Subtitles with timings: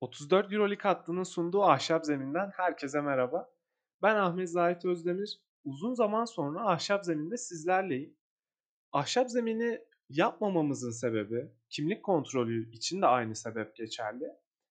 [0.00, 3.50] 34 Euroleague hattının sunduğu Ahşap Zemin'den herkese merhaba.
[4.02, 5.40] Ben Ahmet Zahit Özdemir.
[5.64, 8.16] Uzun zaman sonra Ahşap Zemin'de sizlerleyim.
[8.92, 14.24] Ahşap Zemin'i yapmamamızın sebebi, kimlik kontrolü için de aynı sebep geçerli.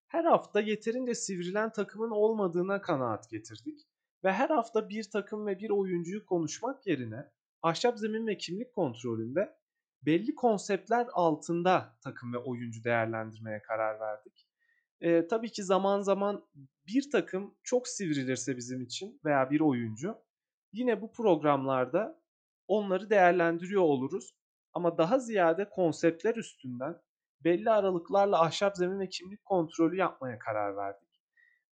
[0.06, 3.88] Her hafta yeterince sivrilen takımın olmadığına kanaat getirdik.
[4.24, 7.30] Ve her hafta bir takım ve bir oyuncuyu konuşmak yerine
[7.62, 9.56] Ahşap Zemin ve kimlik kontrolünde
[10.02, 14.47] belli konseptler altında takım ve oyuncu değerlendirmeye karar verdik.
[15.00, 16.48] E, tabii ki zaman zaman
[16.86, 20.18] bir takım çok sivrilirse bizim için veya bir oyuncu
[20.72, 22.22] yine bu programlarda
[22.68, 24.34] onları değerlendiriyor oluruz.
[24.72, 27.00] Ama daha ziyade konseptler üstünden
[27.44, 31.08] belli aralıklarla ahşap zemin ve kimlik kontrolü yapmaya karar verdik.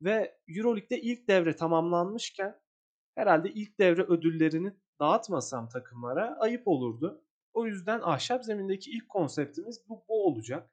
[0.02, 2.60] Ve Euroleague'de ilk devre tamamlanmışken
[3.14, 7.24] herhalde ilk devre ödüllerini dağıtmasam takımlara ayıp olurdu.
[7.52, 10.70] O yüzden ahşap zemindeki ilk konseptimiz bu, bu olacak.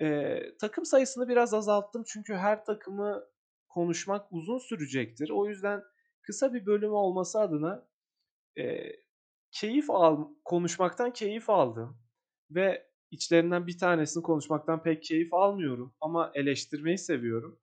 [0.00, 3.24] Ee, takım sayısını biraz azalttım çünkü her takımı
[3.68, 5.30] konuşmak uzun sürecektir.
[5.30, 5.82] O yüzden
[6.22, 7.88] kısa bir bölüm olması adına
[8.58, 8.92] e,
[9.50, 11.98] keyif al konuşmaktan keyif aldım
[12.50, 17.60] ve içlerinden bir tanesini konuşmaktan pek keyif almıyorum ama eleştirmeyi seviyorum.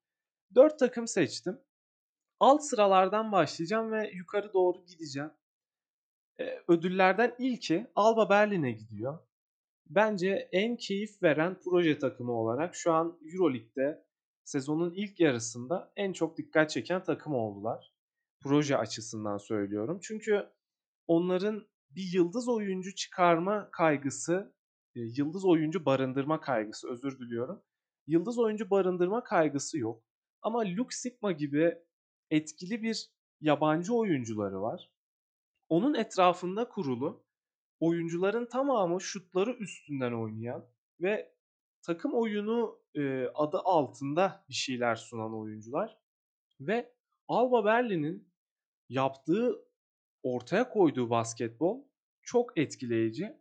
[0.55, 1.59] Dört takım seçtim.
[2.39, 5.31] Alt sıralardan başlayacağım ve yukarı doğru gideceğim.
[6.39, 9.19] Ee, ödüllerden ilki Alba Berlin'e gidiyor
[9.95, 14.05] bence en keyif veren proje takımı olarak şu an Euroleague'de
[14.43, 17.93] sezonun ilk yarısında en çok dikkat çeken takım oldular.
[18.41, 19.99] Proje açısından söylüyorum.
[20.03, 20.49] Çünkü
[21.07, 24.55] onların bir yıldız oyuncu çıkarma kaygısı,
[24.95, 27.61] e, yıldız oyuncu barındırma kaygısı özür diliyorum.
[28.07, 30.03] Yıldız oyuncu barındırma kaygısı yok.
[30.41, 31.77] Ama Luke Sigma gibi
[32.29, 33.09] etkili bir
[33.41, 34.91] yabancı oyuncuları var.
[35.69, 37.22] Onun etrafında kurulu
[37.83, 40.65] oyuncuların tamamı şutları üstünden oynayan
[41.01, 41.33] ve
[41.81, 45.97] takım oyunu e, adı altında bir şeyler sunan oyuncular
[46.59, 46.93] ve
[47.27, 48.33] Alba Berlin'in
[48.89, 49.65] yaptığı
[50.23, 51.83] ortaya koyduğu basketbol
[52.21, 53.37] çok etkileyici.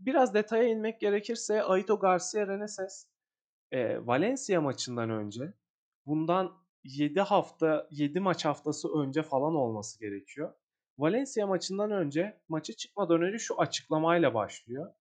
[0.00, 3.08] Biraz detaya inmek gerekirse Aito Garcia Reneses
[3.70, 5.54] e, Valencia maçından önce
[6.06, 10.54] bundan 7 hafta 7 maç haftası önce falan olması gerekiyor.
[10.98, 14.94] Valencia maçından önce maçı çıkmadan önce şu açıklamayla başlıyor.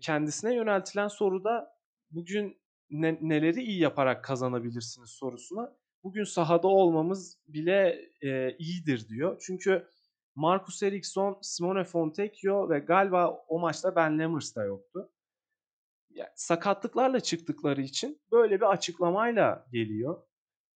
[0.00, 1.76] Kendisine yöneltilen soruda
[2.10, 2.58] bugün
[2.90, 9.42] ne, neleri iyi yaparak kazanabilirsiniz sorusuna bugün sahada olmamız bile e, iyidir diyor.
[9.46, 9.88] Çünkü
[10.34, 15.10] Marcus Eriksson, Simone Fontecchio ve galiba o maçta Ben Lammers da yoktu.
[16.10, 20.22] Yani sakatlıklarla çıktıkları için böyle bir açıklamayla geliyor.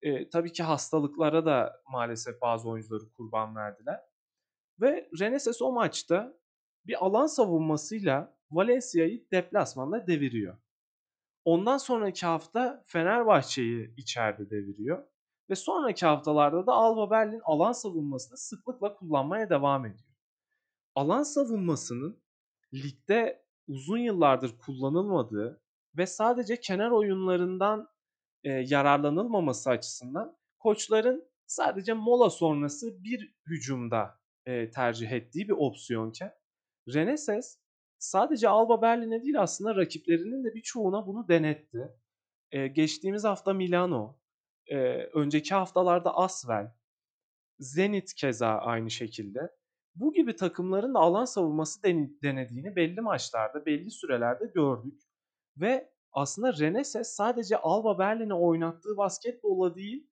[0.02, 4.00] E, tabii ki hastalıklara da maalesef bazı oyuncuları kurban verdiler.
[4.80, 6.40] Ve Reneses o maçta
[6.86, 10.58] bir alan savunmasıyla Valencia'yı deplasmanda deviriyor.
[11.44, 15.06] Ondan sonraki hafta Fenerbahçe'yi içeride deviriyor.
[15.50, 20.10] Ve sonraki haftalarda da Alba Berlin alan savunmasını sıklıkla kullanmaya devam ediyor.
[20.94, 22.22] Alan savunmasının
[22.74, 25.62] ligde uzun yıllardır kullanılmadığı
[25.96, 27.88] ve sadece kenar oyunlarından
[28.44, 36.32] e, yararlanılmaması açısından koçların sadece mola sonrası bir hücumda e, tercih ettiği bir opsiyonken
[36.94, 37.58] Reneses
[37.98, 41.88] sadece Alba Berlin'e değil aslında rakiplerinin de birçoğuna bunu denetti.
[42.50, 44.18] E, geçtiğimiz hafta Milano,
[44.66, 44.76] e,
[45.14, 46.72] önceki haftalarda Asvel,
[47.58, 49.40] Zenit keza aynı şekilde.
[49.94, 51.82] Bu gibi takımların da alan savunması
[52.22, 55.02] denediğini belli maçlarda, belli sürelerde gördük.
[55.56, 60.10] Ve aslında Renese sadece Alba Berlin'e oynattığı basketbola değil,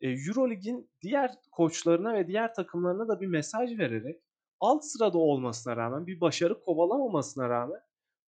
[0.00, 4.22] Eurolig'in diğer koçlarına ve diğer takımlarına da bir mesaj vererek
[4.60, 7.80] alt sırada olmasına rağmen bir başarı kovalamamasına rağmen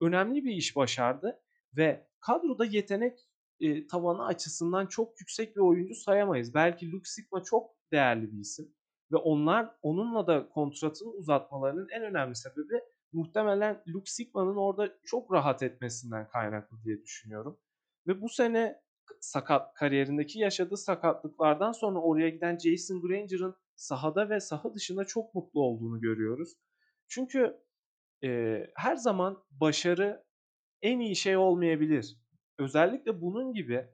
[0.00, 1.40] önemli bir iş başardı
[1.76, 3.18] ve kadroda yetenek
[3.60, 6.54] e, tavanı açısından çok yüksek bir oyuncu sayamayız.
[6.54, 8.74] Belki Luke Sigma çok değerli bir isim
[9.12, 12.80] ve onlar onunla da kontratını uzatmalarının en önemli sebebi
[13.12, 17.58] muhtemelen Luke Sigma'nın orada çok rahat etmesinden kaynaklı diye düşünüyorum.
[18.06, 18.82] Ve bu sene
[19.20, 25.62] sakat kariyerindeki yaşadığı sakatlıklardan sonra oraya giden Jason Granger'ın sahada ve saha dışında çok mutlu
[25.62, 26.56] olduğunu görüyoruz.
[27.08, 27.56] Çünkü
[28.24, 30.24] e, her zaman başarı
[30.82, 32.16] en iyi şey olmayabilir.
[32.58, 33.86] Özellikle bunun gibi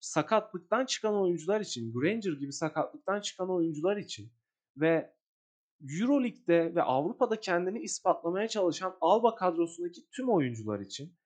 [0.00, 4.32] sakatlıktan çıkan oyuncular için, Granger gibi sakatlıktan çıkan oyuncular için
[4.76, 5.14] ve
[6.00, 11.16] Euroleague'de ve Avrupa'da kendini ispatlamaya çalışan Alba kadrosundaki tüm oyuncular için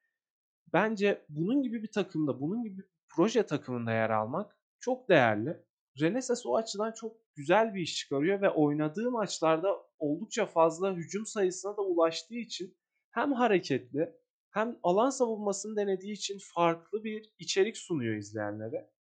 [0.73, 5.65] bence bunun gibi bir takımda, bunun gibi bir proje takımında yer almak çok değerli.
[6.01, 9.69] Reneses o açıdan çok güzel bir iş çıkarıyor ve oynadığı maçlarda
[9.99, 12.77] oldukça fazla hücum sayısına da ulaştığı için
[13.11, 14.15] hem hareketli
[14.51, 18.91] hem alan savunmasını denediği için farklı bir içerik sunuyor izleyenlere.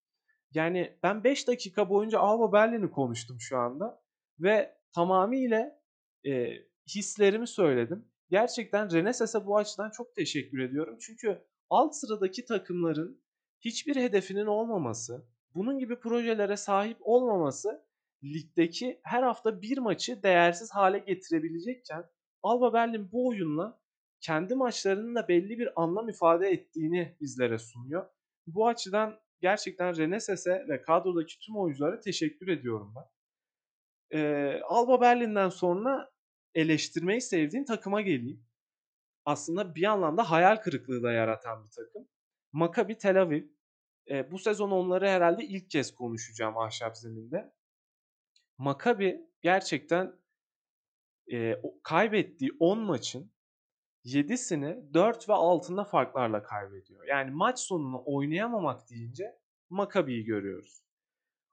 [0.51, 4.03] Yani ben 5 dakika boyunca Alba Berlin'i konuştum şu anda
[4.39, 5.81] ve tamamıyla
[6.27, 6.53] e,
[6.87, 8.09] hislerimi söyledim.
[8.31, 10.99] Gerçekten Reneses'e bu açıdan çok teşekkür ediyorum.
[11.01, 13.23] Çünkü alt sıradaki takımların
[13.61, 17.85] hiçbir hedefinin olmaması, bunun gibi projelere sahip olmaması
[18.25, 22.05] ligdeki her hafta bir maçı değersiz hale getirebilecekken
[22.43, 23.81] Alba Berlin bu oyunla
[24.21, 28.07] kendi maçlarının da belli bir anlam ifade ettiğini bizlere sunuyor.
[28.47, 33.18] Bu açıdan gerçekten Reneses'e ve kadrodaki tüm oyunculara teşekkür ediyorum ben.
[34.13, 36.11] Ee, Alba Berlin'den sonra
[36.55, 38.45] eleştirmeyi sevdiğim takıma geleyim.
[39.25, 42.09] Aslında bir anlamda hayal kırıklığı da yaratan bir takım.
[42.53, 43.45] Maccabi Tel Aviv.
[44.11, 47.53] Ee, bu sezon onları herhalde ilk kez konuşacağım ahşap zeminde.
[48.59, 50.13] Maccabi gerçekten
[51.33, 53.33] e, kaybettiği 10 maçın
[54.05, 57.05] 7'sini 4 ve altında farklarla kaybediyor.
[57.05, 59.39] Yani maç sonunu oynayamamak deyince
[59.71, 60.83] Maccabi'yi görüyoruz.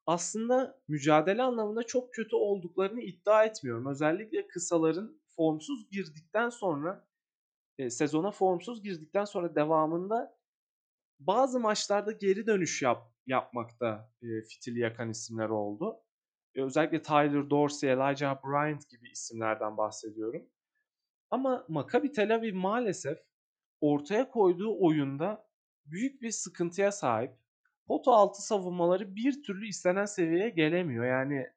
[0.06, 3.88] Aslında mücadele anlamında çok kötü olduklarını iddia etmiyorum.
[3.88, 7.08] Özellikle kısaların formsuz girdikten sonra
[7.78, 10.38] e, sezona formsuz girdikten sonra devamında
[11.20, 16.00] bazı maçlarda geri dönüş yap, yapmakta e, fitili yakan isimler oldu.
[16.56, 20.50] E, özellikle Tyler Dorsey, Elijah Bryant gibi isimlerden bahsediyorum.
[21.32, 23.18] Ama Maccabi Tel Aviv maalesef
[23.82, 25.48] ortaya koyduğu oyunda
[25.86, 27.32] büyük bir sıkıntıya sahip.
[27.88, 31.06] Pot altı savunmaları bir türlü istenen seviyeye gelemiyor.
[31.06, 31.48] Yani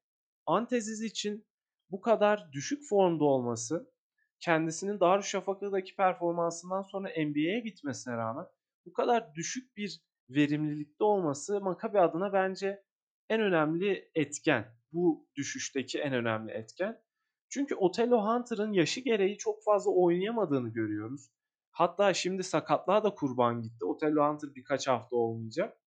[0.47, 1.47] Anteziz için
[1.91, 3.93] bu kadar düşük formda olması,
[4.41, 8.47] kendisinin Darüşşafaka'daki performansından sonra NBA'ye gitmesine rağmen
[8.87, 12.83] bu kadar düşük bir verimlilikte olması Maccabi adına bence
[13.29, 14.79] en önemli etken.
[14.93, 17.03] Bu düşüşteki en önemli etken.
[17.49, 21.31] Çünkü Otello Hunter'ın yaşı gereği çok fazla oynayamadığını görüyoruz.
[21.71, 23.85] Hatta şimdi sakatlığa da kurban gitti.
[23.85, 25.79] Otello Hunter birkaç hafta olmayacak.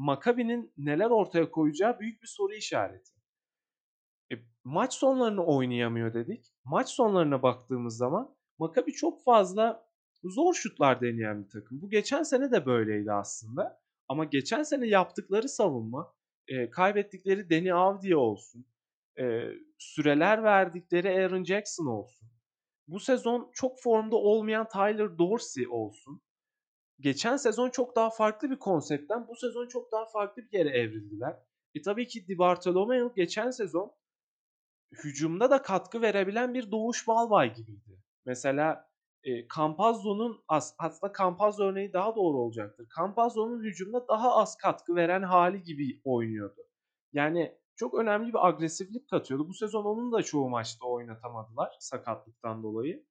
[0.00, 3.12] Maccabi'nin neler ortaya koyacağı büyük bir soru işareti.
[4.32, 6.46] E, maç sonlarını oynayamıyor dedik.
[6.64, 9.86] Maç sonlarına baktığımız zaman Maccabi çok fazla
[10.24, 11.82] zor şutlar deneyen bir takım.
[11.82, 13.80] Bu geçen sene de böyleydi aslında.
[14.08, 16.14] Ama geçen sene yaptıkları savunma,
[16.48, 18.66] e, kaybettikleri Deni Avdiye olsun,
[19.18, 19.44] e,
[19.78, 22.28] süreler verdikleri Aaron Jackson olsun.
[22.88, 26.22] Bu sezon çok formda olmayan Tyler Dorsey olsun.
[27.00, 31.36] Geçen sezon çok daha farklı bir konseptten bu sezon çok daha farklı bir yere evrildiler.
[31.74, 33.92] E tabii ki Di Bartolomeo geçen sezon
[34.92, 38.02] hücumda da katkı verebilen bir Doğuş Balbay gibiydi.
[38.26, 38.90] Mesela
[39.24, 42.88] e, Campazzo'nun aslında Campazzo örneği daha doğru olacaktır.
[42.98, 46.60] Campazzo'nun hücumda daha az katkı veren hali gibi oynuyordu.
[47.12, 49.48] Yani çok önemli bir agresiflik katıyordu.
[49.48, 53.06] Bu sezon onun da çoğu maçta oynatamadılar sakatlıktan dolayı.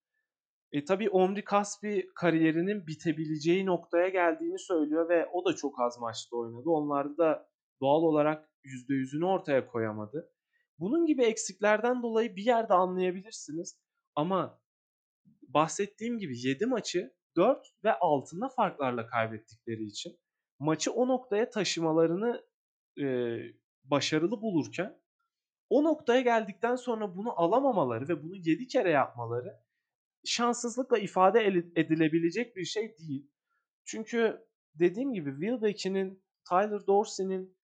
[0.71, 6.35] E tabi Omri Kaspi kariyerinin bitebileceği noktaya geldiğini söylüyor ve o da çok az maçta
[6.37, 6.69] oynadı.
[6.69, 7.49] Onlarda da
[7.81, 10.31] doğal olarak %100'ünü ortaya koyamadı.
[10.79, 13.79] Bunun gibi eksiklerden dolayı bir yerde anlayabilirsiniz.
[14.15, 14.61] Ama
[15.41, 20.19] bahsettiğim gibi 7 maçı 4 ve altında farklarla kaybettikleri için
[20.59, 22.45] maçı o noktaya taşımalarını
[23.01, 23.05] e,
[23.83, 24.99] başarılı bulurken
[25.69, 29.59] o noktaya geldikten sonra bunu alamamaları ve bunu 7 kere yapmaları
[30.25, 31.45] şanssızlıkla ifade
[31.75, 33.31] edilebilecek bir şey değil.
[33.85, 36.15] Çünkü dediğim gibi Will
[36.49, 37.57] Tyler Dorsey'nin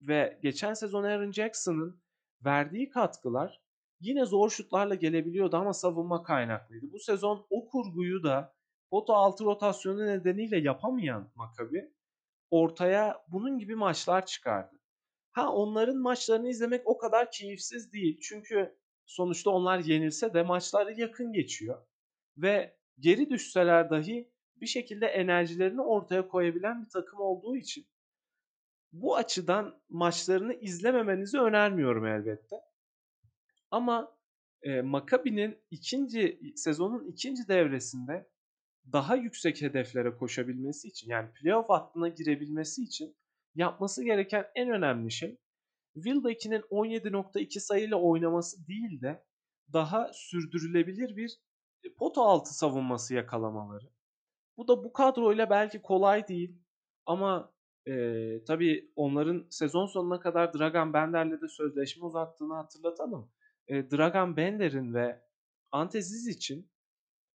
[0.00, 2.02] ve geçen sezon Aaron Jackson'ın
[2.44, 3.60] verdiği katkılar
[4.00, 6.92] yine zor şutlarla gelebiliyordu ama savunma kaynaklıydı.
[6.92, 8.54] Bu sezon o kurguyu da
[8.90, 11.94] pota altı rotasyonu nedeniyle yapamayan Maccabi
[12.50, 14.80] ortaya bunun gibi maçlar çıkardı.
[15.32, 18.20] Ha onların maçlarını izlemek o kadar keyifsiz değil.
[18.20, 21.86] Çünkü sonuçta onlar yenilse de maçları yakın geçiyor.
[22.36, 27.86] Ve geri düşseler dahi bir şekilde enerjilerini ortaya koyabilen bir takım olduğu için
[28.92, 32.56] bu açıdan maçlarını izlememenizi önermiyorum elbette.
[33.70, 34.16] Ama
[34.62, 38.30] e, Maccabi'nin ikinci sezonun ikinci devresinde
[38.92, 43.16] daha yüksek hedeflere koşabilmesi için yani playoff hattına girebilmesi için
[43.54, 45.38] yapması gereken en önemli şey
[45.94, 49.24] Wilbeck'in 17.2 sayıyla oynaması değil de
[49.72, 51.40] daha sürdürülebilir bir
[51.84, 53.90] e, pot altı savunması yakalamaları.
[54.56, 56.58] Bu da bu kadroyla belki kolay değil
[57.06, 57.54] ama
[57.88, 57.94] e,
[58.44, 63.30] tabii onların sezon sonuna kadar Dragan Bender'le de sözleşme uzattığını hatırlatalım.
[63.68, 65.24] E, Dragan Bender'in ve
[65.72, 66.70] Ante için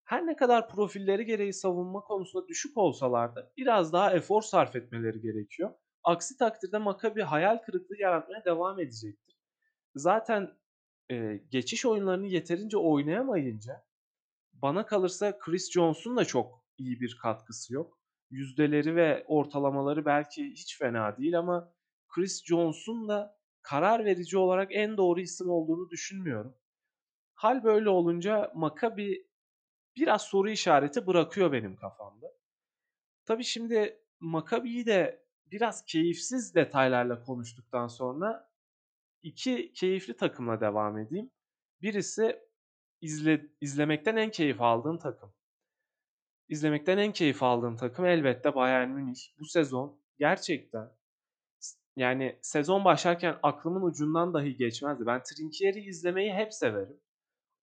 [0.03, 5.21] her ne kadar profilleri gereği savunma konusunda düşük olsalar da biraz daha efor sarf etmeleri
[5.21, 5.73] gerekiyor.
[6.03, 9.37] Aksi takdirde Maccabi hayal kırıklığı yaratmaya devam edecektir.
[9.95, 10.57] Zaten
[11.11, 13.83] e, geçiş oyunlarını yeterince oynayamayınca
[14.53, 17.99] bana kalırsa Chris Jones'un da çok iyi bir katkısı yok.
[18.29, 21.73] Yüzdeleri ve ortalamaları belki hiç fena değil ama
[22.07, 26.55] Chris Jones'un da karar verici olarak en doğru isim olduğunu düşünmüyorum.
[27.33, 29.27] Hal böyle olunca Maccabi
[29.95, 32.27] biraz soru işareti bırakıyor benim kafamda.
[33.25, 38.51] Tabii şimdi Maccabi'yi de biraz keyifsiz detaylarla konuştuktan sonra
[39.23, 41.31] iki keyifli takımla devam edeyim.
[41.81, 42.48] Birisi
[43.01, 45.33] izle, izlemekten en keyif aldığım takım.
[46.49, 49.19] İzlemekten en keyif aldığım takım elbette Bayern Münih.
[49.39, 50.89] Bu sezon gerçekten
[51.95, 55.05] yani sezon başlarken aklımın ucundan dahi geçmezdi.
[55.05, 56.99] Ben Trinkieri izlemeyi hep severim.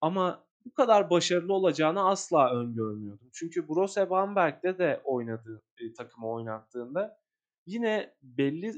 [0.01, 3.29] Ama bu kadar başarılı olacağını asla öngörmüyordum.
[3.33, 7.19] Çünkü Borussia Bamberg'de de oynadığı e, takımı oynattığında
[7.65, 8.73] yine belli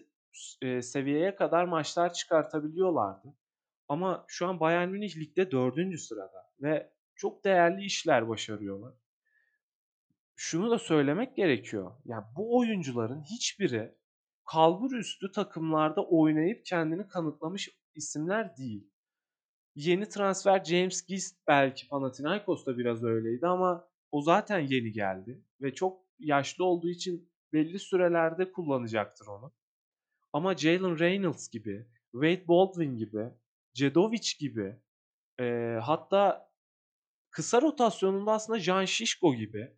[0.62, 3.34] e, seviyeye kadar maçlar çıkartabiliyorlardı.
[3.88, 8.94] Ama şu an Bayern Münih ligde dördüncü sırada ve çok değerli işler başarıyorlar.
[10.36, 11.92] Şunu da söylemek gerekiyor.
[12.06, 13.96] Yani bu oyuncuların hiçbiri
[14.46, 18.92] kalbur üstü takımlarda oynayıp kendini kanıtlamış isimler değil.
[19.76, 26.02] Yeni transfer James Gist belki Panathinaikos'ta biraz öyleydi ama o zaten yeni geldi ve çok
[26.20, 29.52] yaşlı olduğu için belli sürelerde kullanacaktır onu.
[30.34, 33.30] Ama Jalen Reynolds gibi, Wade Baldwin gibi,
[33.74, 34.76] Cedovic gibi
[35.40, 36.49] e, hatta
[37.32, 39.78] kısa rotasyonunda aslında Jan Şişko gibi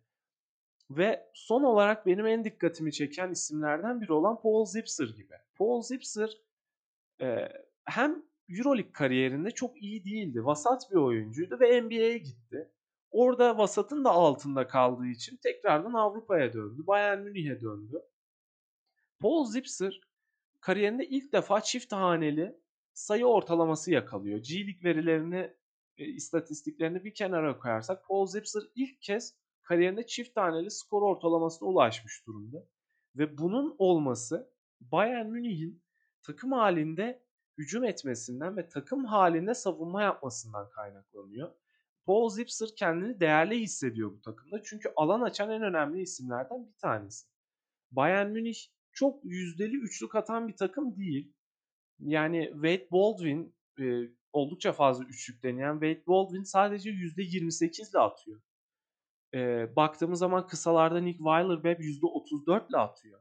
[0.90, 5.34] ve son olarak benim en dikkatimi çeken isimlerden biri olan Paul Zipser gibi.
[5.54, 6.30] Paul Zipser
[7.20, 7.48] e,
[7.84, 10.44] hem Euroleague kariyerinde çok iyi değildi.
[10.44, 12.70] Vasat bir oyuncuydu ve NBA'ye gitti.
[13.10, 16.86] Orada vasatın da altında kaldığı için tekrardan Avrupa'ya döndü.
[16.86, 18.02] Bayern Münih'e döndü.
[19.20, 20.00] Paul Zipser
[20.60, 22.56] kariyerinde ilk defa çift haneli
[22.94, 24.38] sayı ortalaması yakalıyor.
[24.38, 25.54] G League verilerini,
[26.02, 32.26] e, istatistiklerini bir kenara koyarsak Paul Zipser ilk kez kariyerinde çift taneli skor ortalamasına ulaşmış
[32.26, 32.66] durumda.
[33.16, 35.82] Ve bunun olması Bayern Münih'in
[36.22, 37.22] takım halinde
[37.58, 41.52] hücum etmesinden ve takım halinde savunma yapmasından kaynaklanıyor.
[42.06, 44.62] Paul Zipser kendini değerli hissediyor bu takımda.
[44.62, 47.26] Çünkü alan açan en önemli isimlerden bir tanesi.
[47.90, 48.58] Bayern Münih
[48.92, 51.32] çok yüzdeli üçlük atan bir takım değil.
[51.98, 53.84] Yani Wade Baldwin e,
[54.32, 58.40] oldukça fazla üçlük deneyen Wade Baldwin sadece %28 ile atıyor.
[59.34, 63.20] E, baktığımız zaman kısalarda Nick Weiler-Webb %34 ile atıyor.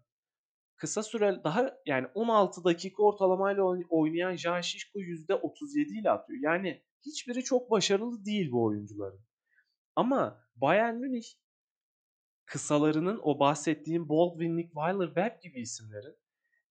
[0.76, 6.40] Kısa süre daha yani 16 dakika ortalamayla oynayan Jan Şişko %37 ile atıyor.
[6.42, 9.22] Yani hiçbiri çok başarılı değil bu oyuncuların.
[9.96, 11.26] Ama Bayern Münih
[12.46, 16.16] kısalarının o bahsettiğim Baldwin, Nick Weiler, Webb gibi isimlerin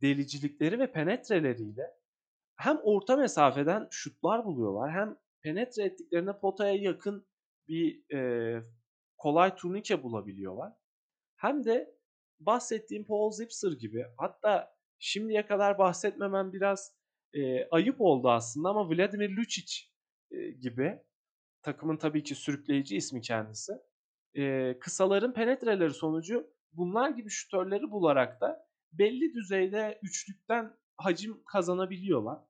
[0.02, 1.99] delicilikleri ve penetreleriyle
[2.60, 7.26] hem orta mesafeden şutlar buluyorlar hem penetre ettiklerinde potaya yakın
[7.68, 8.62] bir e,
[9.16, 10.72] kolay turnike bulabiliyorlar.
[11.36, 11.94] Hem de
[12.40, 16.94] bahsettiğim Paul Zipser gibi hatta şimdiye kadar bahsetmemem biraz
[17.34, 19.74] e, ayıp oldu aslında ama Vladimir Lucic
[20.30, 20.98] e, gibi
[21.62, 23.72] takımın tabii ki sürükleyici ismi kendisi.
[24.34, 32.49] E, kısaların penetreleri sonucu bunlar gibi şütörleri bularak da belli düzeyde üçlükten hacim kazanabiliyorlar.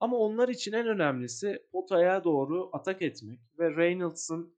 [0.00, 4.56] Ama onlar için en önemlisi potaya doğru atak etmek ve Reynolds'ın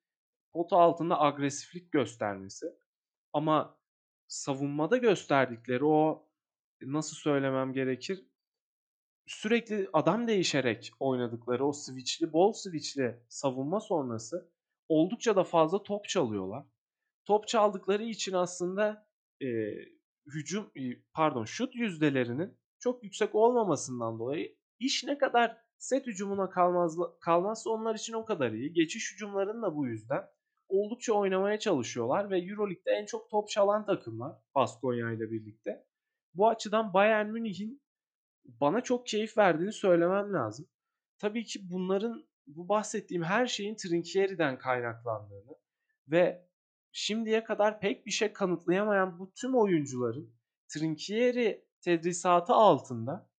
[0.52, 2.66] pota altında agresiflik göstermesi.
[3.32, 3.78] Ama
[4.28, 6.28] savunmada gösterdikleri o
[6.82, 8.24] nasıl söylemem gerekir?
[9.26, 14.52] Sürekli adam değişerek oynadıkları o switchli, bol switchli savunma sonrası
[14.88, 16.66] oldukça da fazla top çalıyorlar.
[17.24, 19.08] Top çaldıkları için aslında
[19.42, 19.46] e,
[20.26, 20.72] hücum
[21.12, 27.94] pardon şut yüzdelerinin çok yüksek olmamasından dolayı iş ne kadar set hücumuna kalmaz, kalmazsa onlar
[27.94, 28.72] için o kadar iyi.
[28.72, 30.24] Geçiş hücumlarının da bu yüzden
[30.68, 35.86] oldukça oynamaya çalışıyorlar ve Euroleague'de en çok top çalan takımlar Baskonya ile birlikte.
[36.34, 37.82] Bu açıdan Bayern Münih'in
[38.44, 40.68] bana çok keyif verdiğini söylemem lazım.
[41.18, 45.56] Tabii ki bunların bu bahsettiğim her şeyin Trinkieri'den kaynaklandığını
[46.08, 46.48] ve
[46.92, 50.34] şimdiye kadar pek bir şey kanıtlayamayan bu tüm oyuncuların
[50.68, 53.30] Trinkieri tedrisatı altında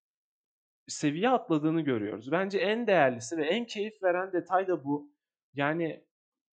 [0.88, 2.32] seviye atladığını görüyoruz.
[2.32, 5.14] Bence en değerlisi ve en keyif veren detay da bu.
[5.54, 6.06] Yani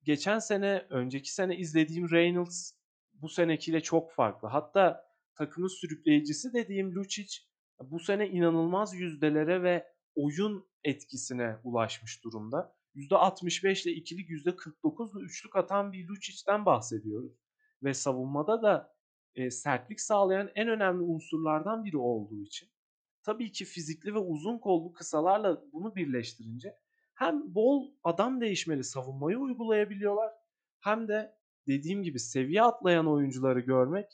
[0.04, 2.72] geçen sene, önceki sene izlediğim Reynolds
[3.14, 4.48] bu senekiyle çok farklı.
[4.48, 7.40] Hatta takımın sürükleyicisi dediğim Lucic
[7.80, 12.76] bu sene inanılmaz yüzdelere ve oyun etkisine ulaşmış durumda.
[12.96, 17.34] %65 ile ikilik, %49 ile üçlük atan bir Lucic'ten bahsediyoruz.
[17.84, 18.96] Ve savunmada da
[19.36, 22.70] e, sertlik sağlayan en önemli unsurlardan biri olduğu için
[23.24, 26.76] tabii ki fizikli ve uzun kollu kısalarla bunu birleştirince
[27.14, 30.34] hem bol adam değişmeli savunmayı uygulayabiliyorlar
[30.80, 31.36] hem de
[31.68, 34.06] dediğim gibi seviye atlayan oyuncuları görmek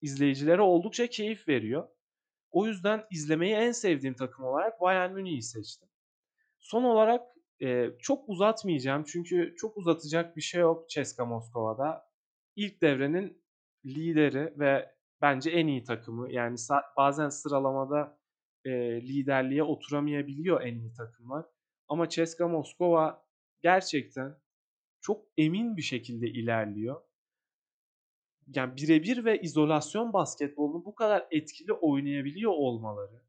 [0.00, 1.88] izleyicilere oldukça keyif veriyor.
[2.50, 5.88] O yüzden izlemeyi en sevdiğim takım olarak Bayern Münih'i seçtim.
[6.60, 7.22] Son olarak
[7.62, 12.10] e, çok uzatmayacağım çünkü çok uzatacak bir şey yok CSKA Moskova'da.
[12.56, 13.42] İlk devrenin
[13.84, 16.32] lideri ve bence en iyi takımı.
[16.32, 16.56] Yani
[16.96, 18.18] bazen sıralamada
[18.64, 18.70] e,
[19.02, 21.46] liderliğe oturamayabiliyor en iyi takımlar.
[21.88, 23.26] Ama CSKA Moskova
[23.62, 24.38] gerçekten
[25.00, 27.00] çok emin bir şekilde ilerliyor.
[28.46, 33.22] Yani birebir ve izolasyon basketbolunu bu kadar etkili oynayabiliyor olmaları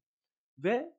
[0.57, 0.95] ve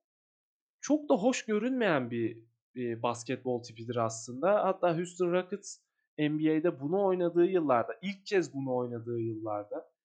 [0.81, 4.65] çok da hoş görünmeyen bir, bir basketbol tipidir aslında.
[4.65, 5.79] Hatta Houston Rockets
[6.19, 9.96] NBA'de bunu oynadığı yıllarda, ilk kez bunu oynadığı yıllarda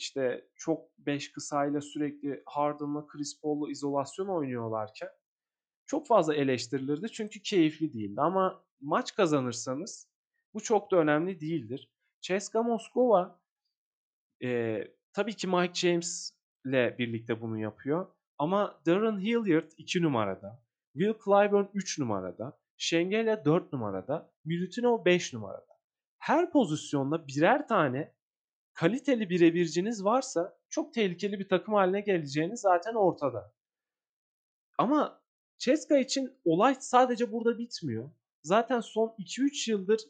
[0.00, 5.08] işte çok beş kısayla sürekli Harden'la Chris Paul'la izolasyon oynuyorlarken
[5.86, 8.20] çok fazla eleştirilirdi çünkü keyifli değildi.
[8.20, 10.08] Ama maç kazanırsanız
[10.54, 11.90] bu çok da önemli değildir.
[12.20, 13.40] CSKA Moskova
[14.42, 14.80] e,
[15.12, 16.32] tabii ki Mike James
[16.64, 18.06] ile birlikte bunu yapıyor.
[18.38, 25.78] Ama Darren Hilliard 2 numarada, Will Clyburn 3 numarada, Şengele 4 numarada, Milutinov 5 numarada.
[26.18, 28.14] Her pozisyonda birer tane
[28.80, 33.54] kaliteli birebirciniz varsa çok tehlikeli bir takım haline geleceğiniz zaten ortada.
[34.78, 35.22] Ama
[35.58, 38.10] Ceska için olay sadece burada bitmiyor.
[38.42, 40.00] Zaten son 2-3 yıldır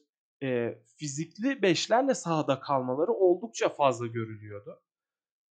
[0.42, 4.82] e, fizikli beşlerle sahada kalmaları oldukça fazla görülüyordu.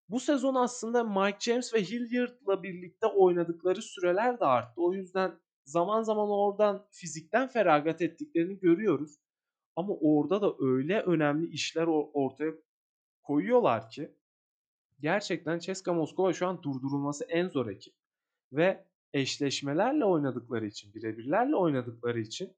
[0.08, 4.82] Bu sezon aslında Mike James ve Hilliard'la birlikte oynadıkları süreler de arttı.
[4.82, 9.16] O yüzden zaman zaman oradan fizikten feragat ettiklerini görüyoruz.
[9.76, 12.52] Ama orada da öyle önemli işler ortaya
[13.22, 14.14] koyuyorlar ki
[15.00, 17.94] gerçekten Ceska Moskova şu an durdurulması en zor ekip.
[18.52, 22.56] Ve eşleşmelerle oynadıkları için, birebirlerle oynadıkları için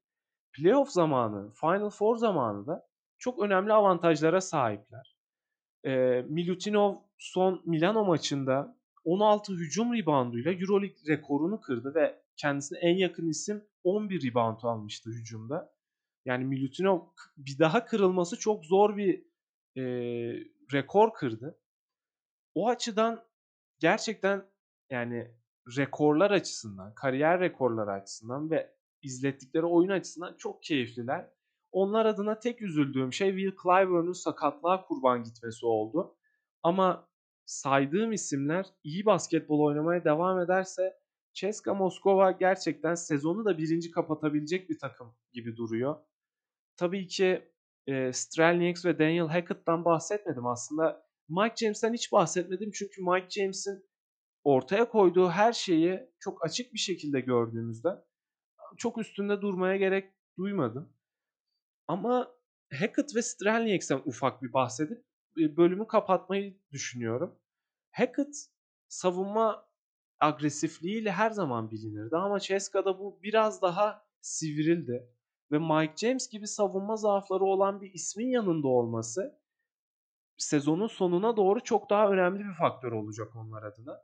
[0.53, 5.17] playoff zamanı, Final Four zamanı da çok önemli avantajlara sahipler.
[5.85, 13.29] E, Milutinov son Milano maçında 16 hücum rebounduyla Euroleague rekorunu kırdı ve kendisine en yakın
[13.29, 15.73] isim 11 rebound almıştı hücumda.
[16.25, 16.99] Yani Milutinov
[17.37, 19.25] bir daha kırılması çok zor bir
[19.77, 19.83] e,
[20.73, 21.59] rekor kırdı.
[22.55, 23.23] O açıdan
[23.79, 24.45] gerçekten
[24.89, 25.31] yani
[25.77, 31.29] rekorlar açısından, kariyer rekorları açısından ve izlettikleri oyun açısından çok keyifliler.
[31.71, 36.17] Onlar adına tek üzüldüğüm şey Will Clyburn'un sakatlığa kurban gitmesi oldu.
[36.63, 37.09] Ama
[37.45, 40.99] saydığım isimler iyi basketbol oynamaya devam ederse
[41.33, 45.95] Ceska Moskova gerçekten sezonu da birinci kapatabilecek bir takım gibi duruyor.
[46.77, 47.52] Tabii ki
[47.87, 51.03] e, Strelnieks ve Daniel Hackett'tan bahsetmedim aslında.
[51.29, 53.85] Mike James'ten hiç bahsetmedim çünkü Mike James'in
[54.43, 57.89] ortaya koyduğu her şeyi çok açık bir şekilde gördüğümüzde
[58.77, 60.93] çok üstünde durmaya gerek duymadım.
[61.87, 62.35] Ama
[62.71, 65.05] Hackett ve Strelnieks'ten ufak bir bahsedip
[65.37, 67.39] bölümü kapatmayı düşünüyorum.
[67.91, 68.35] Hackett
[68.87, 69.69] savunma
[70.19, 75.09] agresifliğiyle her zaman bilinirdi ama Ceska'da bu biraz daha sivrildi
[75.51, 79.39] ve Mike James gibi savunma zaafları olan bir ismin yanında olması
[80.37, 84.01] sezonun sonuna doğru çok daha önemli bir faktör olacak onlar adına.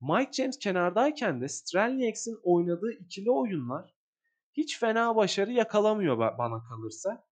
[0.00, 3.94] Mike James kenardayken de Strelniaks'in oynadığı ikili oyunlar
[4.52, 7.26] hiç fena başarı yakalamıyor bana kalırsa.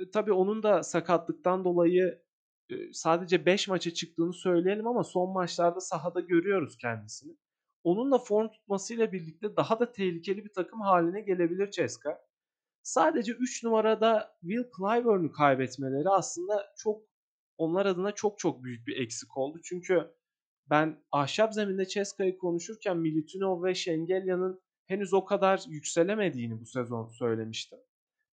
[0.00, 2.22] E, tabii onun da sakatlıktan dolayı
[2.70, 7.36] e, sadece 5 maça çıktığını söyleyelim ama son maçlarda sahada görüyoruz kendisini.
[7.84, 12.29] Onun da form tutmasıyla birlikte daha da tehlikeli bir takım haline gelebilir Ceska.
[12.82, 17.02] Sadece 3 numarada Will Clyburn'u kaybetmeleri aslında çok
[17.58, 19.60] onlar adına çok çok büyük bir eksik oldu.
[19.64, 20.14] Çünkü
[20.70, 27.78] ben ahşap zeminde Ceska'yı konuşurken Militinov ve Şengelya'nın henüz o kadar yükselemediğini bu sezon söylemiştim.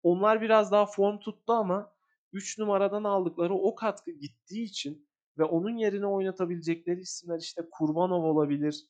[0.03, 1.93] Onlar biraz daha form tuttu ama
[2.33, 5.07] 3 numaradan aldıkları o katkı gittiği için
[5.37, 8.85] ve onun yerine oynatabilecekleri isimler işte Kurbanov olabilir,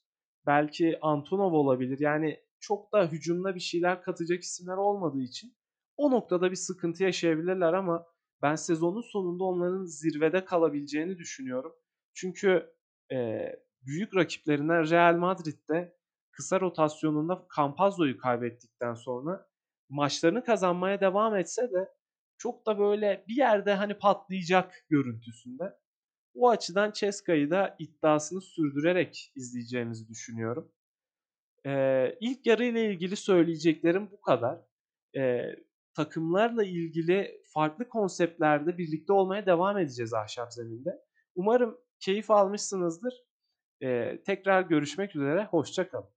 [0.45, 1.99] belki Antonov olabilir.
[1.99, 5.57] Yani çok da hücumda bir şeyler katacak isimler olmadığı için
[5.97, 8.05] o noktada bir sıkıntı yaşayabilirler ama
[8.41, 11.73] ben sezonun sonunda onların zirvede kalabileceğini düşünüyorum.
[12.13, 12.73] Çünkü
[13.11, 13.49] e,
[13.81, 15.97] büyük rakiplerinden Real Madrid'de
[16.31, 19.49] kısa rotasyonunda Campazzo'yu kaybettikten sonra
[19.89, 21.93] maçlarını kazanmaya devam etse de
[22.37, 25.77] çok da böyle bir yerde hani patlayacak görüntüsünde.
[26.33, 30.71] O açıdan Ceska'yı da iddiasını sürdürerek izleyeceğimizi düşünüyorum.
[31.67, 34.59] Ee, ilk yarı ile ilgili söyleyeceklerim bu kadar.
[35.17, 35.41] Ee,
[35.93, 40.89] takımlarla ilgili farklı konseptlerde birlikte olmaya devam edeceğiz ahşap zeminde.
[41.35, 43.13] Umarım keyif almışsınızdır.
[43.83, 45.45] Ee, tekrar görüşmek üzere.
[45.45, 46.16] Hoşçakalın.